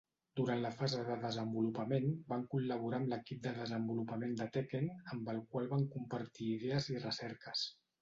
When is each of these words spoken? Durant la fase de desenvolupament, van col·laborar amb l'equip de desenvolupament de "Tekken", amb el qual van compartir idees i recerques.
Durant 0.39 0.61
la 0.61 0.69
fase 0.77 1.03
de 1.09 1.17
desenvolupament, 1.25 2.15
van 2.33 2.47
col·laborar 2.55 3.01
amb 3.03 3.13
l'equip 3.13 3.45
de 3.45 3.53
desenvolupament 3.61 4.35
de 4.43 4.51
"Tekken", 4.59 4.93
amb 5.15 5.33
el 5.37 5.47
qual 5.55 5.73
van 5.79 5.89
compartir 5.97 6.53
idees 6.59 6.93
i 6.99 7.03
recerques. 7.09 7.73